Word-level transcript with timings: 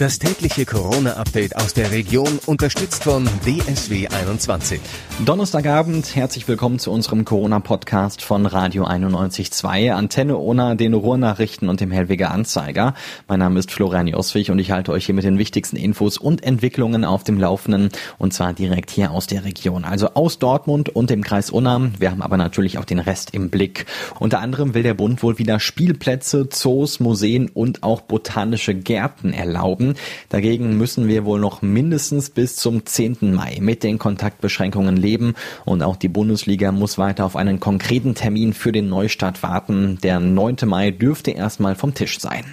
Das 0.00 0.18
tägliche 0.18 0.64
Corona-Update 0.64 1.56
aus 1.56 1.74
der 1.74 1.90
Region, 1.90 2.40
unterstützt 2.46 3.04
von 3.04 3.28
DSW 3.44 4.08
21. 4.08 4.80
Donnerstagabend, 5.26 6.16
herzlich 6.16 6.48
willkommen 6.48 6.78
zu 6.78 6.90
unserem 6.90 7.26
Corona-Podcast 7.26 8.22
von 8.22 8.46
Radio 8.46 8.86
91.2, 8.86 9.92
Antenne 9.92 10.38
Ona, 10.38 10.74
den 10.74 10.94
Ruhrnachrichten 10.94 11.68
und 11.68 11.82
dem 11.82 11.90
Hellweger 11.90 12.30
Anzeiger. 12.30 12.94
Mein 13.28 13.40
Name 13.40 13.58
ist 13.58 13.70
Florian 13.70 14.06
Joswig 14.06 14.50
und 14.50 14.58
ich 14.58 14.70
halte 14.70 14.92
euch 14.92 15.04
hier 15.04 15.14
mit 15.14 15.24
den 15.24 15.36
wichtigsten 15.36 15.76
Infos 15.76 16.16
und 16.16 16.42
Entwicklungen 16.44 17.04
auf 17.04 17.22
dem 17.22 17.38
Laufenden 17.38 17.90
und 18.16 18.32
zwar 18.32 18.54
direkt 18.54 18.90
hier 18.90 19.10
aus 19.10 19.26
der 19.26 19.44
Region, 19.44 19.84
also 19.84 20.14
aus 20.14 20.38
Dortmund 20.38 20.88
und 20.88 21.10
dem 21.10 21.22
Kreis 21.22 21.50
Unna. 21.50 21.90
Wir 21.98 22.10
haben 22.10 22.22
aber 22.22 22.38
natürlich 22.38 22.78
auch 22.78 22.86
den 22.86 23.00
Rest 23.00 23.34
im 23.34 23.50
Blick. 23.50 23.84
Unter 24.18 24.40
anderem 24.40 24.72
will 24.72 24.82
der 24.82 24.94
Bund 24.94 25.22
wohl 25.22 25.36
wieder 25.38 25.60
Spielplätze, 25.60 26.48
Zoos, 26.48 27.00
Museen 27.00 27.50
und 27.50 27.82
auch 27.82 28.00
botanische 28.00 28.74
Gärten 28.74 29.34
erlauben. 29.34 29.89
Dagegen 30.28 30.76
müssen 30.76 31.08
wir 31.08 31.24
wohl 31.24 31.40
noch 31.40 31.62
mindestens 31.62 32.30
bis 32.30 32.56
zum 32.56 32.86
10. 32.86 33.34
Mai 33.34 33.58
mit 33.60 33.82
den 33.82 33.98
Kontaktbeschränkungen 33.98 34.96
leben 34.96 35.34
und 35.64 35.82
auch 35.82 35.96
die 35.96 36.08
Bundesliga 36.08 36.72
muss 36.72 36.98
weiter 36.98 37.24
auf 37.24 37.36
einen 37.36 37.60
konkreten 37.60 38.14
Termin 38.14 38.52
für 38.52 38.72
den 38.72 38.88
Neustart 38.88 39.42
warten. 39.42 39.98
Der 40.02 40.20
9. 40.20 40.56
Mai 40.66 40.90
dürfte 40.90 41.30
erstmal 41.30 41.74
vom 41.74 41.94
Tisch 41.94 42.18
sein. 42.20 42.44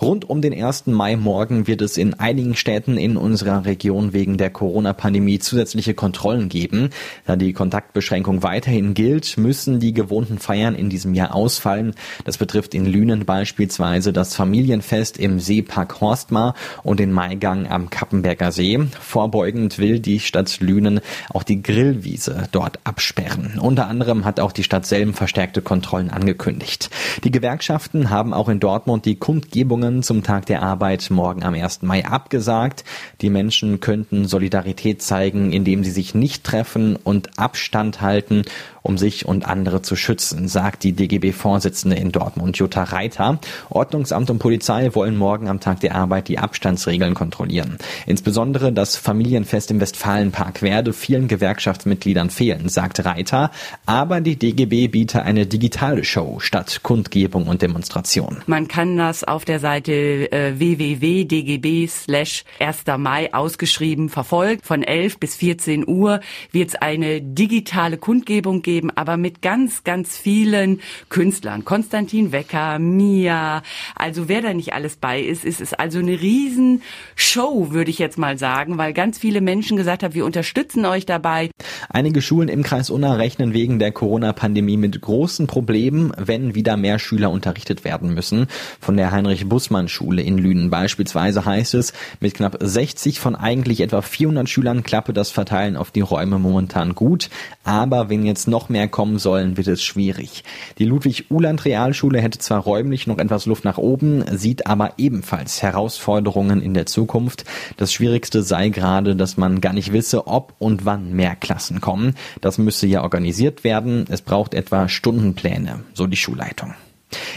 Rund 0.00 0.28
um 0.28 0.40
den 0.40 0.54
1. 0.54 0.86
Mai 0.86 1.16
morgen 1.16 1.66
wird 1.66 1.82
es 1.82 1.98
in 1.98 2.14
einigen 2.14 2.56
Städten 2.56 2.96
in 2.96 3.16
unserer 3.16 3.64
Region 3.66 4.12
wegen 4.12 4.38
der 4.38 4.50
Corona-Pandemie 4.50 5.38
zusätzliche 5.38 5.94
Kontrollen 5.94 6.48
geben. 6.48 6.90
Da 7.26 7.36
die 7.36 7.52
Kontaktbeschränkung 7.52 8.42
weiterhin 8.42 8.94
gilt, 8.94 9.36
müssen 9.36 9.80
die 9.80 9.92
gewohnten 9.92 10.38
Feiern 10.38 10.74
in 10.74 10.88
diesem 10.88 11.14
Jahr 11.14 11.34
ausfallen. 11.34 11.94
Das 12.24 12.38
betrifft 12.38 12.74
in 12.74 12.86
Lünen 12.86 13.26
beispielsweise 13.26 14.12
das 14.12 14.34
Familienfest 14.34 15.18
im 15.18 15.40
Seepark 15.40 16.00
Horstmar 16.00 16.54
und 16.82 17.00
den 17.00 17.12
Maigang 17.12 17.66
am 17.66 17.90
Kappenberger 17.90 18.52
See. 18.52 18.78
Vorbeugend 19.00 19.78
will 19.78 20.00
die 20.00 20.20
Stadt 20.20 20.60
Lünen 20.60 21.00
auch 21.30 21.42
die 21.42 21.62
Grillwiese 21.62 22.48
dort 22.52 22.78
absperren. 22.84 23.58
Unter 23.60 23.86
anderem 23.86 24.24
hat 24.24 24.40
auch 24.40 24.52
die 24.52 24.64
Stadt 24.64 24.86
Selm 24.86 25.14
verstärkte 25.14 25.62
Kontrollen 25.62 26.10
angekündigt. 26.10 26.90
Die 27.24 27.30
Gewerkschaften 27.30 28.10
haben 28.10 28.32
auch 28.32 28.48
in 28.48 28.60
Dortmund 28.60 29.04
die 29.04 29.16
Kundgebungen 29.16 30.02
zum 30.02 30.22
Tag 30.22 30.46
der 30.46 30.62
Arbeit 30.62 31.10
morgen 31.10 31.42
am 31.42 31.54
1. 31.54 31.82
Mai 31.82 32.04
abgesagt. 32.04 32.84
Die 33.20 33.30
Menschen 33.30 33.80
könnten 33.80 34.26
Solidarität 34.26 35.02
zeigen, 35.02 35.52
indem 35.52 35.84
sie 35.84 35.90
sich 35.90 36.14
nicht 36.14 36.44
treffen 36.44 36.96
und 36.96 37.38
Abstand 37.38 38.00
halten 38.00 38.42
um 38.82 38.98
sich 38.98 39.26
und 39.26 39.46
andere 39.46 39.82
zu 39.82 39.96
schützen, 39.96 40.48
sagt 40.48 40.84
die 40.84 40.92
DGB-Vorsitzende 40.92 41.96
in 41.96 42.12
Dortmund, 42.12 42.56
Jutta 42.56 42.84
Reiter. 42.84 43.38
Ordnungsamt 43.68 44.30
und 44.30 44.38
Polizei 44.38 44.94
wollen 44.94 45.16
morgen 45.16 45.48
am 45.48 45.60
Tag 45.60 45.80
der 45.80 45.94
Arbeit 45.94 46.28
die 46.28 46.38
Abstandsregeln 46.38 47.14
kontrollieren. 47.14 47.78
Insbesondere 48.06 48.72
das 48.72 48.96
Familienfest 48.96 49.70
im 49.70 49.80
Westfalenpark 49.80 50.62
werde 50.62 50.92
vielen 50.92 51.28
Gewerkschaftsmitgliedern 51.28 52.30
fehlen, 52.30 52.68
sagt 52.68 53.04
Reiter. 53.04 53.50
Aber 53.86 54.20
die 54.20 54.36
DGB 54.36 54.88
biete 54.88 55.22
eine 55.22 55.46
digitale 55.46 56.04
Show 56.04 56.38
statt 56.40 56.80
Kundgebung 56.82 57.46
und 57.46 57.62
Demonstration. 57.62 58.38
Man 58.46 58.68
kann 58.68 58.96
das 58.96 59.24
auf 59.24 59.44
der 59.44 59.60
Seite 59.60 59.92
äh, 60.32 60.58
www.dgb 60.58 61.88
slash 61.88 62.44
1. 62.58 62.84
Mai 62.98 63.32
ausgeschrieben 63.32 64.08
verfolgen. 64.08 64.60
Von 64.62 64.82
11 64.82 65.18
bis 65.18 65.36
14 65.36 65.86
Uhr 65.86 66.20
wird 66.52 66.70
es 66.70 66.74
eine 66.76 67.20
digitale 67.20 67.98
Kundgebung 67.98 68.62
geben 68.62 68.69
geben, 68.70 68.92
aber 68.94 69.16
mit 69.16 69.42
ganz, 69.42 69.82
ganz 69.82 70.16
vielen 70.16 70.80
Künstlern. 71.08 71.64
Konstantin 71.64 72.30
Wecker, 72.30 72.78
Mia, 72.78 73.64
also 73.96 74.28
wer 74.28 74.42
da 74.42 74.54
nicht 74.54 74.74
alles 74.74 74.94
bei 74.94 75.20
ist, 75.20 75.44
ist 75.44 75.60
es 75.60 75.74
also 75.74 75.98
eine 75.98 76.20
Riesenshow, 76.20 77.72
würde 77.72 77.90
ich 77.90 77.98
jetzt 77.98 78.16
mal 78.16 78.38
sagen, 78.38 78.78
weil 78.78 78.92
ganz 78.92 79.18
viele 79.18 79.40
Menschen 79.40 79.76
gesagt 79.76 80.04
haben, 80.04 80.14
wir 80.14 80.24
unterstützen 80.24 80.86
euch 80.86 81.04
dabei. 81.04 81.50
Einige 81.88 82.22
Schulen 82.22 82.48
im 82.48 82.62
Kreis 82.62 82.90
Unna 82.90 83.14
rechnen 83.14 83.54
wegen 83.54 83.80
der 83.80 83.90
Corona-Pandemie 83.90 84.76
mit 84.76 85.00
großen 85.00 85.48
Problemen, 85.48 86.12
wenn 86.16 86.54
wieder 86.54 86.76
mehr 86.76 87.00
Schüler 87.00 87.32
unterrichtet 87.32 87.82
werden 87.82 88.14
müssen. 88.14 88.46
Von 88.80 88.96
der 88.96 89.10
Heinrich-Bussmann-Schule 89.10 90.22
in 90.22 90.38
Lünen 90.38 90.70
beispielsweise 90.70 91.44
heißt 91.44 91.74
es, 91.74 91.92
mit 92.20 92.34
knapp 92.34 92.56
60 92.60 93.18
von 93.18 93.34
eigentlich 93.34 93.80
etwa 93.80 94.00
400 94.00 94.48
Schülern 94.48 94.84
klappe 94.84 95.12
das 95.12 95.32
Verteilen 95.32 95.76
auf 95.76 95.90
die 95.90 96.02
Räume 96.02 96.38
momentan 96.38 96.94
gut. 96.94 97.30
Aber 97.64 98.08
wenn 98.08 98.24
jetzt 98.24 98.46
noch 98.46 98.59
noch 98.60 98.68
mehr 98.68 98.88
kommen 98.88 99.18
sollen, 99.18 99.56
wird 99.56 99.68
es 99.68 99.82
schwierig. 99.82 100.44
Die 100.78 100.84
Ludwig-Uhland-Realschule 100.84 102.20
hätte 102.20 102.38
zwar 102.38 102.60
räumlich 102.60 103.06
noch 103.06 103.16
etwas 103.16 103.46
Luft 103.46 103.64
nach 103.64 103.78
oben, 103.78 104.22
sieht 104.36 104.66
aber 104.66 104.92
ebenfalls 104.98 105.62
Herausforderungen 105.62 106.60
in 106.60 106.74
der 106.74 106.84
Zukunft. 106.84 107.44
Das 107.78 107.90
Schwierigste 107.90 108.42
sei 108.42 108.68
gerade, 108.68 109.16
dass 109.16 109.38
man 109.38 109.62
gar 109.62 109.72
nicht 109.72 109.94
wisse, 109.94 110.26
ob 110.26 110.52
und 110.58 110.84
wann 110.84 111.14
mehr 111.14 111.36
Klassen 111.36 111.80
kommen. 111.80 112.16
Das 112.42 112.58
müsse 112.58 112.86
ja 112.86 113.02
organisiert 113.02 113.64
werden. 113.64 114.04
Es 114.10 114.20
braucht 114.20 114.52
etwa 114.52 114.88
Stundenpläne, 114.88 115.80
so 115.94 116.06
die 116.06 116.18
Schulleitung. 116.18 116.74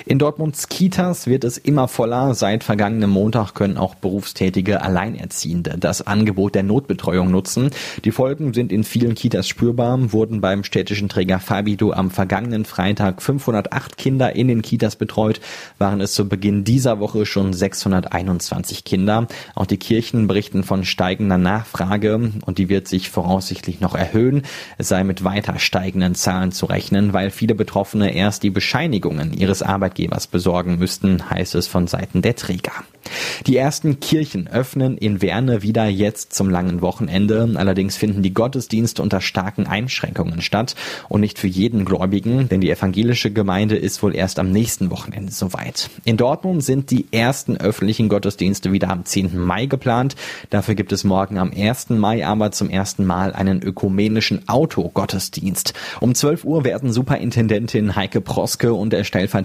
In 0.05 0.19
Dortmunds 0.19 0.69
Kitas 0.69 1.27
wird 1.27 1.43
es 1.43 1.57
immer 1.57 1.87
voller. 1.87 2.35
Seit 2.35 2.63
vergangenem 2.63 3.09
Montag 3.09 3.53
können 3.53 3.77
auch 3.77 3.95
berufstätige 3.95 4.81
Alleinerziehende 4.81 5.77
das 5.79 6.05
Angebot 6.05 6.55
der 6.55 6.63
Notbetreuung 6.63 7.31
nutzen. 7.31 7.71
Die 8.03 8.11
Folgen 8.11 8.53
sind 8.53 8.71
in 8.71 8.83
vielen 8.83 9.15
Kitas 9.15 9.47
spürbar, 9.47 10.11
wurden 10.11 10.41
beim 10.41 10.63
städtischen 10.63 11.09
Träger 11.09 11.39
Fabido 11.39 11.91
am 11.91 12.11
vergangenen 12.11 12.65
Freitag 12.65 13.21
508 13.21 13.97
Kinder 13.97 14.35
in 14.35 14.47
den 14.47 14.61
Kitas 14.61 14.95
betreut, 14.95 15.41
waren 15.77 16.01
es 16.01 16.13
zu 16.13 16.27
Beginn 16.27 16.63
dieser 16.63 16.99
Woche 16.99 17.25
schon 17.25 17.53
621 17.53 18.83
Kinder. 18.83 19.27
Auch 19.55 19.65
die 19.65 19.77
Kirchen 19.77 20.27
berichten 20.27 20.63
von 20.63 20.83
steigender 20.83 21.37
Nachfrage 21.37 22.31
und 22.45 22.57
die 22.57 22.69
wird 22.69 22.87
sich 22.87 23.09
voraussichtlich 23.09 23.79
noch 23.79 23.95
erhöhen. 23.95 24.43
Es 24.77 24.89
sei 24.89 25.03
mit 25.03 25.23
weiter 25.23 25.59
steigenden 25.59 26.15
Zahlen 26.15 26.51
zu 26.51 26.65
rechnen, 26.65 27.13
weil 27.13 27.31
viele 27.31 27.55
Betroffene 27.55 28.13
erst 28.13 28.43
die 28.43 28.49
Bescheinigungen 28.49 29.33
ihres 29.33 29.62
Arbeitgebers 29.63 30.27
besorgen 30.27 30.77
müssten, 30.77 31.29
heißt 31.29 31.55
es 31.55 31.67
von 31.67 31.87
Seiten 31.87 32.21
der 32.21 32.35
Träger. 32.35 32.73
Die 33.47 33.57
ersten 33.57 33.99
Kirchen 33.99 34.47
öffnen 34.47 34.97
in 34.97 35.21
Werne 35.21 35.61
wieder 35.61 35.85
jetzt 35.87 36.33
zum 36.33 36.49
langen 36.49 36.81
Wochenende. 36.81 37.49
Allerdings 37.55 37.97
finden 37.97 38.21
die 38.21 38.33
Gottesdienste 38.33 39.01
unter 39.01 39.21
starken 39.21 39.67
Einschränkungen 39.67 40.41
statt 40.41 40.75
und 41.09 41.21
nicht 41.21 41.39
für 41.39 41.47
jeden 41.47 41.85
Gläubigen, 41.85 42.47
denn 42.49 42.61
die 42.61 42.71
evangelische 42.71 43.31
Gemeinde 43.31 43.75
ist 43.75 44.01
wohl 44.03 44.15
erst 44.15 44.39
am 44.39 44.51
nächsten 44.51 44.89
Wochenende 44.91 45.31
soweit. 45.31 45.89
In 46.05 46.17
Dortmund 46.17 46.63
sind 46.63 46.91
die 46.91 47.07
ersten 47.11 47.57
öffentlichen 47.57 48.09
Gottesdienste 48.09 48.71
wieder 48.71 48.89
am 48.89 49.05
10. 49.05 49.37
Mai 49.37 49.65
geplant. 49.65 50.15
Dafür 50.49 50.75
gibt 50.75 50.91
es 50.91 51.03
morgen 51.03 51.37
am 51.37 51.51
1. 51.51 51.89
Mai 51.89 52.25
aber 52.25 52.51
zum 52.51 52.69
ersten 52.69 53.05
Mal 53.05 53.33
einen 53.33 53.61
ökumenischen 53.61 54.47
Autogottesdienst. 54.47 55.73
Um 55.99 56.15
12 56.15 56.45
Uhr 56.45 56.63
werden 56.63 56.91
Superintendentin 56.93 57.95
Heike 57.95 58.21
Proske 58.21 58.73
und 58.73 58.93
der 58.93 59.03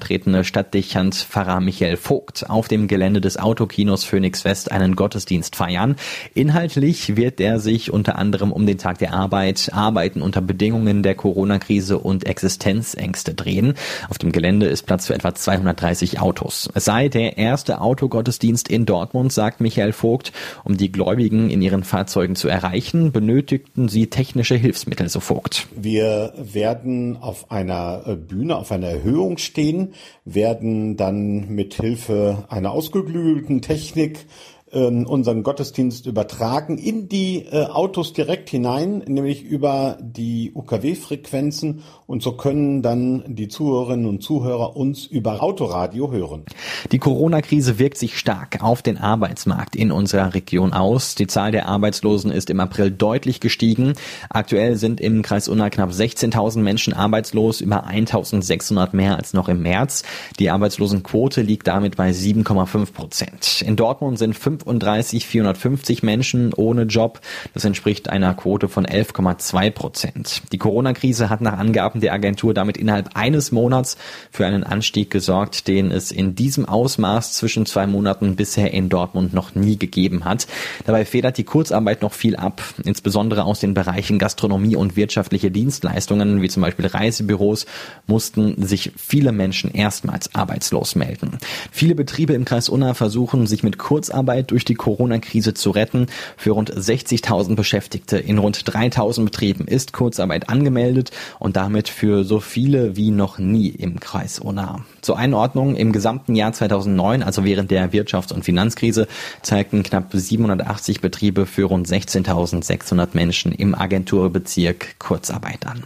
stellvertretende 0.09 0.43
Stadtdechant 0.43 1.15
Pfarrer 1.15 1.61
Michael 1.61 1.99
Vogt 1.99 2.49
auf 2.49 2.67
dem 2.67 2.89
Gelände 2.89 3.21
des 3.21 3.37
Autokinos 3.37 4.05
Phoenix 4.05 4.45
West 4.45 4.73
einen 4.73 4.97
Gottesdienst 4.97 5.55
feiern. 5.55 5.97
Inhaltlich 6.33 7.17
wird 7.17 7.41
er 7.41 7.61
sich 7.61 7.93
unter 7.93 8.17
anderem 8.17 8.51
um 8.51 8.65
den 8.65 8.79
Tag 8.79 8.99
der 8.99 9.13
Arbeit, 9.13 9.71
Arbeiten 9.73 10.23
unter 10.23 10.41
Bedingungen 10.41 11.03
der 11.03 11.15
Corona-Krise 11.15 11.99
und 11.99 12.27
Existenzängste 12.27 13.35
drehen. 13.35 13.75
Auf 14.09 14.17
dem 14.17 14.33
Gelände 14.33 14.67
ist 14.67 14.85
Platz 14.85 15.07
für 15.07 15.15
etwa 15.15 15.35
230 15.35 16.21
Autos. 16.21 16.71
Es 16.75 16.87
sei 16.87 17.09
der 17.11 17.37
erste 17.37 17.83
Autogottesdienst 17.83 18.69
in 18.69 18.87
Dortmund, 18.87 19.31
sagt 19.31 19.61
Michael 19.61 19.93
Vogt. 19.93 20.33
Um 20.65 20.79
die 20.79 20.91
Gläubigen 20.91 21.51
in 21.51 21.61
ihren 21.61 21.85
Fahrzeugen 21.85 22.35
zu 22.35 22.49
erreichen, 22.49 23.13
benötigten 23.13 23.89
sie 23.89 24.07
technische 24.07 24.55
Hilfsmittel, 24.55 25.11
so 25.11 25.21
Vogt. 25.21 25.67
Wir 25.77 26.33
werden 26.37 27.19
auf 27.21 27.51
einer 27.51 28.05
äh, 28.07 28.15
Bühne, 28.15 28.57
auf 28.57 28.73
einer 28.73 28.89
Erhöhung 28.89 29.37
stehen, 29.37 29.93
werden 30.25 30.97
dann 30.97 31.49
mit 31.49 31.75
Hilfe 31.75 32.45
einer 32.49 32.73
ausgeklügelten 32.73 33.63
Technik 33.63 34.27
ähm, 34.73 35.07
unseren 35.07 35.43
Gottesdienst 35.43 36.07
übertragen 36.07 36.79
in 36.79 37.09
die 37.09 37.47
äh, 37.51 37.65
Autos 37.67 38.13
direkt 38.13 38.51
hinein, 38.51 39.03
nämlich 39.07 39.43
über 39.43 39.99
die 40.01 40.53
UKW-Frequenzen 40.55 41.83
und 42.07 42.23
so 42.23 42.33
können 42.33 42.83
dann 42.83 43.25
die 43.27 43.49
Zuhörerinnen 43.49 44.07
und 44.07 44.23
Zuhörer 44.23 44.77
uns 44.77 45.07
über 45.07 45.43
Autoradio 45.43 46.11
hören. 46.11 46.45
Die 46.93 46.99
Corona-Krise 46.99 47.79
wirkt 47.79 47.99
sich 47.99 48.19
stark 48.19 48.63
auf 48.63 48.83
den 48.83 48.99
Arbeitsmarkt 48.99 49.75
in 49.75 49.91
unserer 49.91 50.35
Region 50.35 50.73
aus. 50.73 51.15
Die 51.15 51.27
Zahl 51.27 51.53
der 51.53 51.67
Arbeitslosen 51.67 52.31
ist 52.31 52.51
im 52.51 52.61
April 52.61 52.91
deutlich 52.91 53.41
gestiegen. 53.41 53.95
Aktuell 54.29 54.77
sind 54.77 55.01
im 55.01 55.23
Kreis 55.23 55.49
Unna 55.49 55.71
knapp 55.71 55.91
16.000 55.91 56.59
Menschen 56.61 56.93
arbeitslos, 56.93 57.61
über 57.61 57.87
1.600 57.87 58.95
mehr 58.95 59.17
als 59.17 59.33
noch 59.33 59.49
im 59.49 59.63
März. 59.63 60.03
Die 60.39 60.51
Arbeitslosenquote 60.51 61.43
liegt 61.43 61.67
damit 61.67 61.97
bei 61.97 62.11
7,5 62.11 62.93
Prozent. 62.93 63.63
In 63.67 63.77
Dortmund 63.77 64.19
sind 64.19 64.35
35 64.35 64.58
450 64.67 66.03
Menschen 66.03 66.53
ohne 66.55 66.83
Job. 66.83 67.21
Das 67.55 67.65
entspricht 67.65 68.09
einer 68.09 68.35
Quote 68.35 68.69
von 68.69 68.87
11,2 68.87 69.71
Prozent. 69.71 70.43
Die 70.53 70.59
Corona-Krise 70.59 71.31
hat 71.31 71.41
nach 71.41 71.59
Angaben 71.59 72.01
der 72.01 72.13
Agentur 72.13 72.55
damit 72.55 72.77
innerhalb 72.77 73.17
eines 73.17 73.53
Monats 73.53 73.97
für 74.31 74.47
einen 74.47 74.65
Anstieg 74.65 75.11
gesorgt, 75.11 75.69
den 75.69 75.91
es 75.91 76.11
in 76.11 76.35
diesem 76.35 76.67
Ausmaß 76.67 77.35
zwischen 77.35 77.67
zwei 77.67 77.87
Monaten 77.87 78.37
bisher 78.37 78.73
in 78.73 78.89
Dortmund 78.89 79.35
noch 79.35 79.55
nie 79.55 79.79
gegeben 79.79 80.25
hat. 80.25 80.47
Dabei 80.87 81.05
federt 81.05 81.39
die 81.39 81.45
Kurzarbeit 81.45 82.03
noch 82.03 82.13
viel 82.13 82.37
ab, 82.37 82.63
insbesondere 82.85 83.45
aus 83.45 83.61
den 83.61 83.75
Bereichen 83.75 84.19
Gastronomie 84.19 84.77
und 84.77 84.97
wirtschaftliche 84.97 85.51
Dienstleistungen, 85.51 86.43
wie 86.43 86.49
zum 86.49 86.63
Beispiel 86.63 86.87
Reisebüros, 86.87 87.67
mussten 88.07 88.67
sich 88.67 88.93
viele 88.97 89.33
Menschen 89.33 89.73
erstmals 89.73 90.35
arbeitslos 90.35 90.95
melden. 90.95 91.39
Viele 91.71 91.95
Betriebe 91.95 92.33
im 92.35 92.45
Kreis 92.45 92.69
Unna 92.69 92.95
versuchen, 92.95 93.47
sich 93.47 93.63
mit 93.63 93.79
Kurzarbeit 93.79 94.48
durch 94.51 94.65
die 94.65 94.75
Corona-Krise 94.75 95.55
zu 95.55 95.71
retten. 95.71 96.07
Für 96.37 96.53
rund 96.53 96.73
60.000 96.73 97.55
Beschäftigte 97.55 98.19
in 98.19 98.39
rund 98.39 98.59
3.000 98.59 99.25
Betrieben 99.25 99.67
ist 99.67 99.93
Kurzarbeit 99.93 100.49
angemeldet 100.49 101.11
und 101.39 101.57
damit 101.57 101.89
für 101.89 102.25
so 102.25 102.41
viele 102.41 102.97
wie 102.97 103.11
noch 103.11 103.39
nie 103.39 103.69
im 103.69 104.01
Kreis 104.01 104.39
Unna. 104.39 104.85
Zur 105.01 105.19
Einordnung, 105.19 105.77
im 105.77 105.93
gesamten 105.93 106.35
Jahr 106.35 106.53
2009, 106.53 107.23
also 107.23 107.45
während 107.45 107.71
der 107.71 107.93
Wirtschafts- 107.93 108.33
und 108.33 108.45
Finanzkrise, 108.45 109.07
zeigten 109.43 109.83
knapp 109.83 110.11
780 110.13 111.01
Betriebe 111.01 111.47
für 111.47 111.65
rund 111.65 111.87
16.600 111.87 113.09
Menschen 113.13 113.53
im 113.53 113.75
Agenturbezirk 113.75 114.99
Kurzarbeit 114.99 115.67
an. 115.67 115.85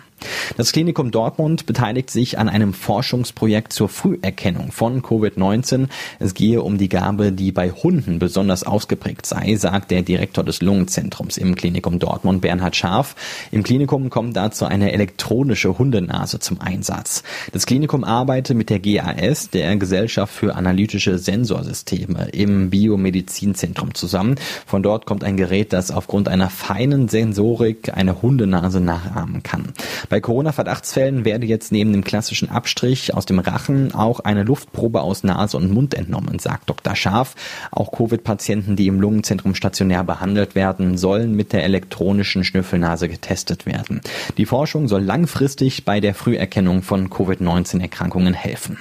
Das 0.56 0.72
Klinikum 0.72 1.10
Dortmund 1.10 1.66
beteiligt 1.66 2.10
sich 2.10 2.38
an 2.38 2.48
einem 2.48 2.74
Forschungsprojekt 2.74 3.72
zur 3.72 3.88
Früherkennung 3.88 4.72
von 4.72 5.02
Covid-19. 5.02 5.88
Es 6.18 6.34
gehe 6.34 6.62
um 6.62 6.78
die 6.78 6.88
Gabe, 6.88 7.32
die 7.32 7.52
bei 7.52 7.70
Hunden 7.70 8.18
besonders 8.18 8.64
ausgeprägt 8.64 9.26
sei, 9.26 9.54
sagt 9.56 9.90
der 9.90 10.02
Direktor 10.02 10.44
des 10.44 10.62
Lungenzentrums 10.62 11.38
im 11.38 11.54
Klinikum 11.54 11.98
Dortmund, 11.98 12.40
Bernhard 12.40 12.76
Scharf. 12.76 13.14
Im 13.50 13.62
Klinikum 13.62 14.10
kommt 14.10 14.36
dazu 14.36 14.64
eine 14.64 14.92
elektronische 14.92 15.78
Hundenase 15.78 16.38
zum 16.38 16.60
Einsatz. 16.60 17.22
Das 17.52 17.66
Klinikum 17.66 18.04
arbeitet 18.04 18.56
mit 18.56 18.70
der 18.70 18.80
GAS, 18.80 19.50
der 19.50 19.76
Gesellschaft 19.76 20.32
für 20.34 20.54
analytische 20.54 21.18
Sensorsysteme, 21.18 22.28
im 22.32 22.70
Biomedizinzentrum 22.70 23.94
zusammen. 23.94 24.36
Von 24.66 24.82
dort 24.82 25.06
kommt 25.06 25.24
ein 25.24 25.36
Gerät, 25.36 25.72
das 25.72 25.90
aufgrund 25.90 26.28
einer 26.28 26.50
feinen 26.50 27.08
Sensorik 27.08 27.96
eine 27.96 28.22
Hundenase 28.22 28.80
nachahmen 28.80 29.42
kann. 29.42 29.72
Bei 30.12 30.20
Corona-Verdachtsfällen 30.20 31.24
werde 31.24 31.46
jetzt 31.46 31.72
neben 31.72 31.90
dem 31.90 32.04
klassischen 32.04 32.50
Abstrich 32.50 33.14
aus 33.14 33.24
dem 33.24 33.38
Rachen 33.38 33.94
auch 33.94 34.20
eine 34.20 34.42
Luftprobe 34.42 35.00
aus 35.00 35.24
Nase 35.24 35.56
und 35.56 35.72
Mund 35.72 35.94
entnommen, 35.94 36.38
sagt 36.38 36.68
Dr. 36.68 36.94
Scharf. 36.94 37.34
Auch 37.70 37.92
Covid-Patienten, 37.92 38.76
die 38.76 38.88
im 38.88 39.00
Lungenzentrum 39.00 39.54
stationär 39.54 40.04
behandelt 40.04 40.54
werden, 40.54 40.98
sollen 40.98 41.34
mit 41.34 41.54
der 41.54 41.64
elektronischen 41.64 42.44
Schnüffelnase 42.44 43.08
getestet 43.08 43.64
werden. 43.64 44.02
Die 44.36 44.44
Forschung 44.44 44.86
soll 44.86 45.00
langfristig 45.00 45.86
bei 45.86 45.98
der 45.98 46.14
Früherkennung 46.14 46.82
von 46.82 47.08
Covid-19-Erkrankungen 47.08 48.34
helfen. 48.34 48.76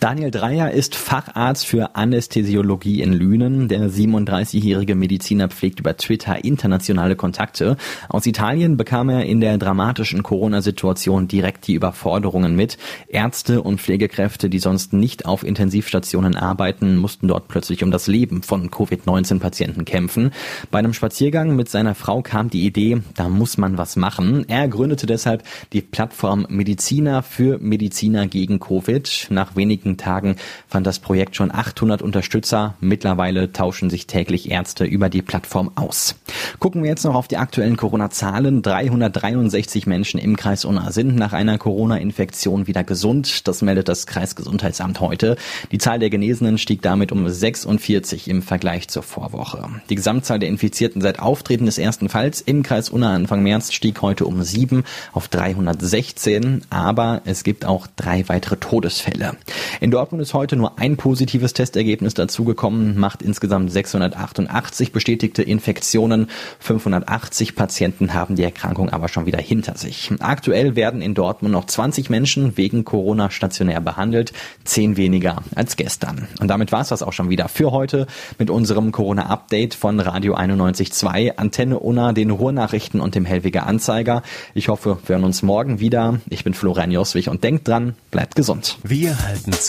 Daniel 0.00 0.30
Dreier 0.30 0.70
ist 0.70 0.96
Facharzt 0.96 1.66
für 1.66 1.94
Anästhesiologie 1.94 3.02
in 3.02 3.12
Lünen. 3.12 3.68
Der 3.68 3.90
37-jährige 3.90 4.94
Mediziner 4.94 5.48
pflegt 5.48 5.80
über 5.80 5.94
Twitter 5.94 6.42
internationale 6.42 7.16
Kontakte. 7.16 7.76
Aus 8.08 8.24
Italien 8.24 8.78
bekam 8.78 9.10
er 9.10 9.26
in 9.26 9.42
der 9.42 9.58
dramatischen 9.58 10.22
Corona-Situation 10.22 11.28
direkt 11.28 11.66
die 11.66 11.74
Überforderungen 11.74 12.56
mit. 12.56 12.78
Ärzte 13.08 13.62
und 13.62 13.78
Pflegekräfte, 13.82 14.48
die 14.48 14.58
sonst 14.58 14.94
nicht 14.94 15.26
auf 15.26 15.44
Intensivstationen 15.44 16.34
arbeiten, 16.34 16.96
mussten 16.96 17.28
dort 17.28 17.48
plötzlich 17.48 17.84
um 17.84 17.90
das 17.90 18.06
Leben 18.06 18.42
von 18.42 18.70
Covid-19-Patienten 18.70 19.84
kämpfen. 19.84 20.30
Bei 20.70 20.78
einem 20.78 20.94
Spaziergang 20.94 21.56
mit 21.56 21.68
seiner 21.68 21.94
Frau 21.94 22.22
kam 22.22 22.48
die 22.48 22.64
Idee, 22.64 23.02
da 23.16 23.28
muss 23.28 23.58
man 23.58 23.76
was 23.76 23.96
machen. 23.96 24.48
Er 24.48 24.66
gründete 24.66 25.04
deshalb 25.04 25.42
die 25.74 25.82
Plattform 25.82 26.46
Mediziner 26.48 27.22
für 27.22 27.58
Mediziner 27.58 28.26
gegen 28.28 28.60
Covid. 28.60 29.26
Nach 29.28 29.56
wenigen 29.56 29.89
Tagen 29.96 30.36
fand 30.68 30.86
das 30.86 30.98
Projekt 30.98 31.36
schon 31.36 31.52
800 31.52 32.02
Unterstützer. 32.02 32.74
Mittlerweile 32.80 33.52
tauschen 33.52 33.90
sich 33.90 34.06
täglich 34.06 34.50
Ärzte 34.50 34.84
über 34.84 35.08
die 35.08 35.22
Plattform 35.22 35.70
aus. 35.74 36.16
Gucken 36.58 36.82
wir 36.82 36.90
jetzt 36.90 37.04
noch 37.04 37.14
auf 37.14 37.28
die 37.28 37.36
aktuellen 37.36 37.76
Corona-Zahlen. 37.76 38.62
363 38.62 39.86
Menschen 39.86 40.20
im 40.20 40.36
Kreis 40.36 40.64
Unna 40.64 40.92
sind 40.92 41.16
nach 41.16 41.32
einer 41.32 41.58
Corona-Infektion 41.58 42.66
wieder 42.66 42.84
gesund. 42.84 43.46
Das 43.48 43.62
meldet 43.62 43.88
das 43.88 44.06
Kreisgesundheitsamt 44.06 45.00
heute. 45.00 45.36
Die 45.72 45.78
Zahl 45.78 45.98
der 45.98 46.10
Genesenen 46.10 46.58
stieg 46.58 46.82
damit 46.82 47.12
um 47.12 47.28
46 47.28 48.28
im 48.28 48.42
Vergleich 48.42 48.88
zur 48.88 49.02
Vorwoche. 49.02 49.68
Die 49.88 49.94
Gesamtzahl 49.94 50.38
der 50.38 50.48
Infizierten 50.48 51.00
seit 51.00 51.18
Auftreten 51.18 51.66
des 51.66 51.78
ersten 51.78 52.08
Falls 52.08 52.40
im 52.40 52.62
Kreis 52.62 52.90
Unna 52.90 53.14
Anfang 53.14 53.42
März 53.42 53.72
stieg 53.72 54.02
heute 54.02 54.26
um 54.26 54.42
7 54.42 54.84
auf 55.12 55.28
316. 55.28 56.62
Aber 56.70 57.22
es 57.24 57.44
gibt 57.44 57.64
auch 57.64 57.86
drei 57.96 58.28
weitere 58.28 58.56
Todesfälle. 58.56 59.36
In 59.80 59.90
Dortmund 59.90 60.20
ist 60.20 60.34
heute 60.34 60.56
nur 60.56 60.78
ein 60.78 60.98
positives 60.98 61.54
Testergebnis 61.54 62.12
dazugekommen, 62.12 62.98
macht 62.98 63.22
insgesamt 63.22 63.72
688 63.72 64.92
bestätigte 64.92 65.42
Infektionen. 65.42 66.28
580 66.58 67.56
Patienten 67.56 68.12
haben 68.12 68.36
die 68.36 68.42
Erkrankung 68.42 68.90
aber 68.90 69.08
schon 69.08 69.24
wieder 69.24 69.38
hinter 69.38 69.78
sich. 69.78 70.12
Aktuell 70.20 70.76
werden 70.76 71.00
in 71.00 71.14
Dortmund 71.14 71.52
noch 71.52 71.64
20 71.64 72.10
Menschen 72.10 72.58
wegen 72.58 72.84
Corona 72.84 73.30
stationär 73.30 73.80
behandelt, 73.80 74.34
zehn 74.64 74.98
weniger 74.98 75.42
als 75.54 75.76
gestern. 75.76 76.28
Und 76.40 76.48
damit 76.48 76.72
war 76.72 76.82
es 76.82 76.88
das 76.88 77.02
auch 77.02 77.14
schon 77.14 77.30
wieder 77.30 77.48
für 77.48 77.72
heute 77.72 78.06
mit 78.38 78.50
unserem 78.50 78.92
Corona-Update 78.92 79.72
von 79.72 79.98
Radio 79.98 80.36
91.2, 80.36 81.38
Antenne 81.38 81.78
Unna, 81.78 82.12
den 82.12 82.28
Ruhrnachrichten 82.28 83.00
und 83.00 83.14
dem 83.14 83.24
Hellweger 83.24 83.66
Anzeiger. 83.66 84.22
Ich 84.52 84.68
hoffe, 84.68 84.98
wir 85.06 85.16
hören 85.16 85.24
uns 85.24 85.42
morgen 85.42 85.80
wieder. 85.80 86.20
Ich 86.28 86.44
bin 86.44 86.52
Florian 86.52 86.90
Joswig 86.90 87.30
und 87.30 87.44
denkt 87.44 87.66
dran, 87.66 87.94
bleibt 88.10 88.34
gesund. 88.34 88.76
Wir 88.82 89.18
halten 89.26 89.52